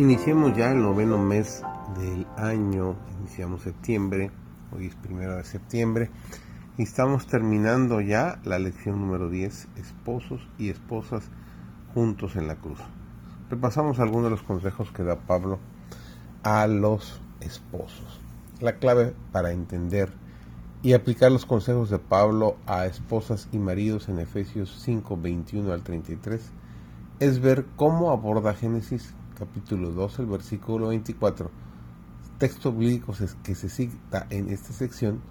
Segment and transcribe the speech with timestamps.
[0.00, 1.62] Iniciemos ya el noveno mes
[1.98, 4.30] del año, iniciamos septiembre,
[4.74, 6.08] hoy es primero de septiembre,
[6.78, 11.28] y estamos terminando ya la lección número 10, esposos y esposas
[11.92, 12.78] juntos en la cruz.
[13.50, 15.58] Repasamos algunos de los consejos que da Pablo
[16.44, 18.22] a los esposos.
[18.58, 20.14] La clave para entender
[20.82, 25.82] y aplicar los consejos de Pablo a esposas y maridos en Efesios 5, 21 al
[25.82, 26.52] 33
[27.18, 31.50] es ver cómo aborda Génesis capítulo 2, el versículo 24,
[32.36, 35.22] texto bíblico que se cita en esta sección,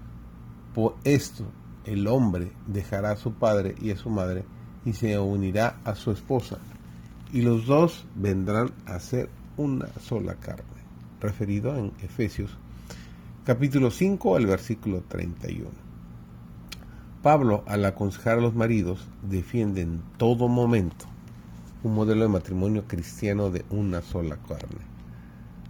[0.73, 1.45] por esto
[1.85, 4.45] el hombre dejará a su padre y a su madre
[4.83, 6.57] y se unirá a su esposa,
[7.31, 10.63] y los dos vendrán a ser una sola carne,
[11.21, 12.57] referido en Efesios
[13.45, 15.69] capítulo 5 al versículo 31.
[17.21, 21.05] Pablo, al aconsejar a los maridos, defiende en todo momento
[21.83, 24.81] un modelo de matrimonio cristiano de una sola carne.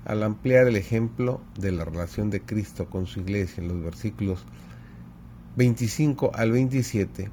[0.06, 4.46] Al ampliar el ejemplo de la relación de Cristo con su iglesia en los versículos
[5.56, 7.30] 25 al 27,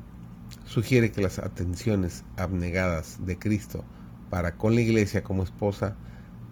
[0.65, 3.85] sugiere que las atenciones abnegadas de Cristo
[4.31, 5.97] para con la iglesia como esposa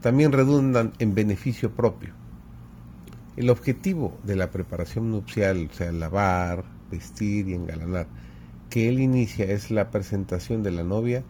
[0.00, 2.14] también redundan en beneficio propio
[3.36, 8.06] el objetivo de la preparación nupcial, o sea, lavar, vestir y engalanar,
[8.70, 11.25] que él inicia es la presentación de la novia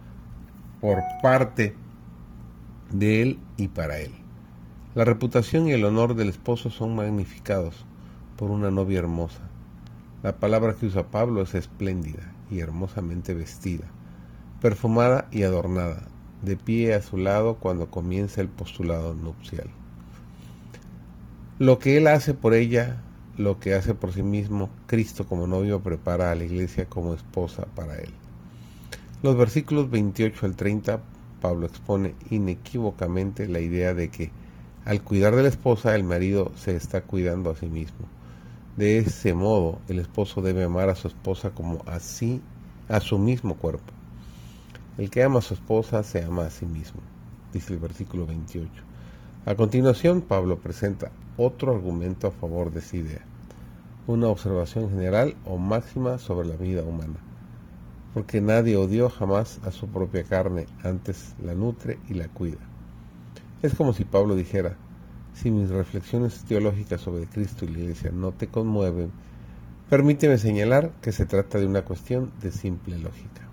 [0.81, 1.75] por parte
[2.91, 4.11] de él y para él.
[4.93, 7.85] La reputación y el honor del esposo son magnificados
[8.37, 9.41] por una novia hermosa.
[10.23, 13.85] La palabra que usa Pablo es espléndida y hermosamente vestida,
[14.61, 16.07] perfumada y adornada,
[16.41, 19.69] de pie a su lado cuando comienza el postulado nupcial.
[21.59, 23.01] Lo que Él hace por ella,
[23.37, 27.65] lo que hace por sí mismo, Cristo como novio prepara a la iglesia como esposa
[27.75, 28.13] para Él.
[29.25, 30.99] Los versículos 28 al 30,
[31.41, 34.29] Pablo expone inequívocamente la idea de que
[34.85, 38.05] al cuidar de la esposa, el marido se está cuidando a sí mismo.
[38.77, 42.39] De ese modo, el esposo debe amar a su esposa como así
[42.87, 43.91] a su mismo cuerpo.
[44.99, 47.01] El que ama a su esposa se ama a sí mismo,
[47.51, 48.69] dice el versículo 28.
[49.47, 53.25] A continuación, Pablo presenta otro argumento a favor de esa idea,
[54.05, 57.15] una observación general o máxima sobre la vida humana,
[58.15, 62.59] porque nadie odió jamás a su propia carne, antes la nutre y la cuida.
[63.61, 64.77] Es como si Pablo dijera,
[65.33, 69.11] si mis reflexiones teológicas sobre Cristo y la Iglesia no te conmueven,
[69.89, 73.49] permíteme señalar que se trata de una cuestión de simple lógica.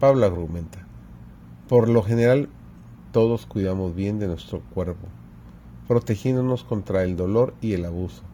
[0.00, 0.84] Pablo argumenta,
[1.68, 2.48] por lo general
[3.12, 5.06] todos cuidamos bien de nuestro cuerpo,
[5.86, 8.24] protegiéndonos contra el dolor y el abuso.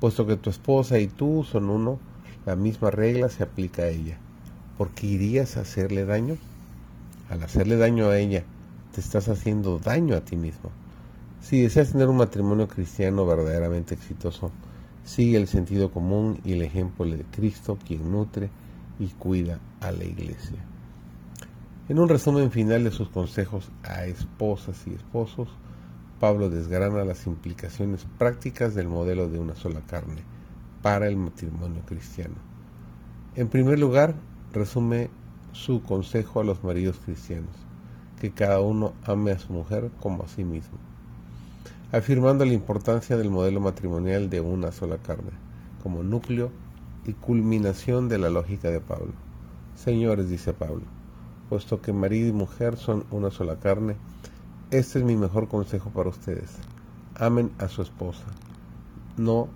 [0.00, 2.00] Puesto que tu esposa y tú son uno,
[2.44, 4.18] la misma regla se aplica a ella.
[4.78, 6.36] ¿Por qué irías a hacerle daño?
[7.28, 8.44] Al hacerle daño a ella,
[8.94, 10.70] te estás haciendo daño a ti mismo.
[11.40, 14.52] Si deseas tener un matrimonio cristiano verdaderamente exitoso,
[15.02, 18.50] sigue el sentido común y el ejemplo de Cristo, quien nutre
[19.00, 20.58] y cuida a la iglesia.
[21.88, 25.48] En un resumen final de sus consejos a esposas y esposos,
[26.20, 30.22] Pablo desgrana las implicaciones prácticas del modelo de una sola carne
[30.82, 32.36] para el matrimonio cristiano.
[33.34, 34.14] En primer lugar,
[34.52, 35.10] resume
[35.52, 37.54] su consejo a los maridos cristianos,
[38.20, 40.78] que cada uno ame a su mujer como a sí mismo,
[41.92, 45.30] afirmando la importancia del modelo matrimonial de una sola carne,
[45.82, 46.50] como núcleo
[47.06, 49.12] y culminación de la lógica de Pablo.
[49.76, 50.82] Señores, dice Pablo,
[51.48, 53.96] puesto que marido y mujer son una sola carne,
[54.70, 56.50] este es mi mejor consejo para ustedes.
[57.14, 58.24] Amen a su esposa.
[59.16, 59.48] No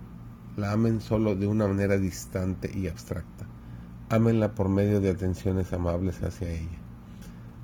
[0.57, 3.32] la amen solo de una manera distante y abstracta.
[4.13, 6.77] Amenla por medio de atenciones amables hacia ella.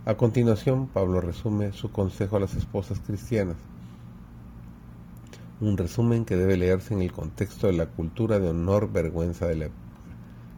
[0.05, 3.57] A continuación, Pablo resume su consejo a las esposas cristianas.
[5.61, 9.57] Un resumen que debe leerse en el contexto de la cultura de honor vergüenza de
[9.57, 9.69] la.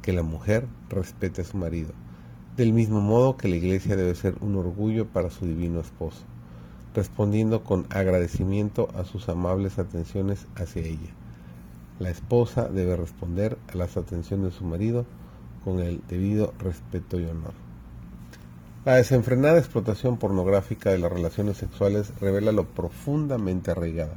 [0.02, 1.92] Que la mujer respete a su marido,
[2.56, 6.22] del mismo modo que la iglesia debe ser un orgullo para su divino esposo
[6.96, 11.12] respondiendo con agradecimiento a sus amables atenciones hacia ella.
[12.00, 15.06] La esposa debe responder a las atenciones de su marido
[15.64, 17.54] con el debido respeto y honor.
[18.86, 24.16] La desenfrenada explotación pornográfica de las relaciones sexuales revela lo profundamente arraigada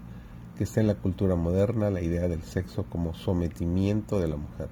[0.56, 4.68] que está en la cultura moderna la idea del sexo como sometimiento de la mujer.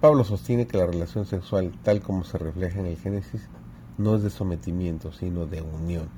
[0.00, 3.48] Pablo sostiene que la relación sexual, tal como se refleja en el Génesis,
[3.98, 6.08] no es de sometimiento, sino de unión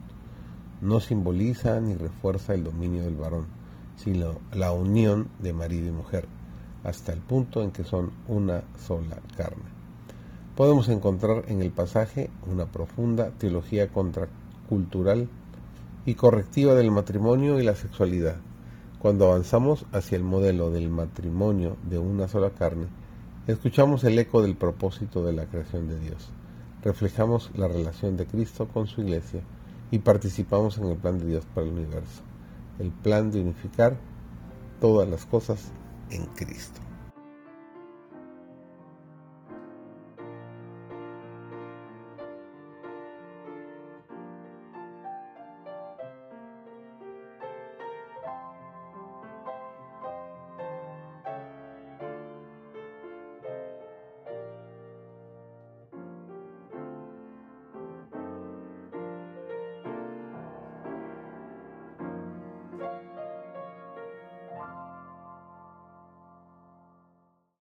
[0.83, 3.47] no simboliza ni refuerza el dominio del varón,
[3.95, 6.27] sino la unión de marido y mujer,
[6.85, 9.65] hasta el punto en que son una sola carne.
[10.57, 15.29] Podemos encontrar en el pasaje una profunda teología contracultural
[16.05, 18.37] y correctiva del matrimonio y la sexualidad.
[18.99, 22.87] Cuando avanzamos hacia el modelo del matrimonio de una sola carne,
[23.47, 26.31] escuchamos el eco del propósito de la creación de Dios,
[26.83, 29.41] reflejamos la relación de Cristo con su iglesia
[29.91, 32.23] y participamos en el plan de Dios para el universo,
[32.79, 33.97] el plan de unificar
[34.81, 35.73] todas las cosas
[36.13, 36.81] en Cristo.